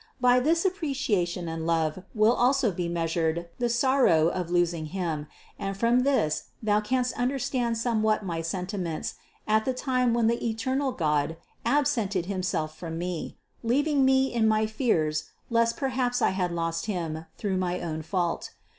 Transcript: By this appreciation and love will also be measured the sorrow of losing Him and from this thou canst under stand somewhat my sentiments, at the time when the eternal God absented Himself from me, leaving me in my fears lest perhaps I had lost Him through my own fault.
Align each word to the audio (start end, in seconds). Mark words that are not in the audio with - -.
By 0.19 0.39
this 0.39 0.65
appreciation 0.65 1.47
and 1.47 1.67
love 1.67 2.01
will 2.15 2.33
also 2.33 2.71
be 2.71 2.89
measured 2.89 3.49
the 3.59 3.69
sorrow 3.69 4.29
of 4.29 4.49
losing 4.49 4.87
Him 4.87 5.27
and 5.59 5.77
from 5.77 5.99
this 5.99 6.45
thou 6.59 6.81
canst 6.81 7.13
under 7.19 7.37
stand 7.37 7.77
somewhat 7.77 8.25
my 8.25 8.41
sentiments, 8.41 9.13
at 9.47 9.63
the 9.63 9.75
time 9.75 10.15
when 10.15 10.25
the 10.25 10.43
eternal 10.43 10.91
God 10.91 11.37
absented 11.63 12.25
Himself 12.25 12.75
from 12.75 12.97
me, 12.97 13.37
leaving 13.61 14.03
me 14.03 14.33
in 14.33 14.47
my 14.47 14.65
fears 14.65 15.25
lest 15.51 15.77
perhaps 15.77 16.19
I 16.19 16.31
had 16.31 16.51
lost 16.51 16.87
Him 16.87 17.27
through 17.37 17.57
my 17.57 17.79
own 17.79 18.01
fault. 18.01 18.53